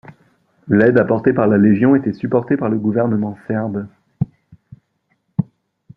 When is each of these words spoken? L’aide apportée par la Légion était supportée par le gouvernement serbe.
L’aide 0.67 0.97
apportée 0.97 1.31
par 1.31 1.45
la 1.45 1.59
Légion 1.59 1.95
était 1.95 2.11
supportée 2.11 2.57
par 2.57 2.69
le 2.69 2.79
gouvernement 2.79 3.37
serbe. 3.45 3.85